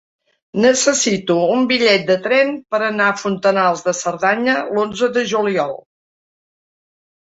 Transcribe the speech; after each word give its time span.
Necessito 0.61 1.35
un 1.57 1.67
bitllet 1.73 2.09
de 2.09 2.17
tren 2.25 2.51
per 2.77 2.81
anar 2.89 3.11
a 3.13 3.21
Fontanals 3.27 3.87
de 3.91 3.97
Cerdanya 4.03 4.59
l'onze 4.75 5.15
de 5.21 5.29
juliol. 5.37 5.83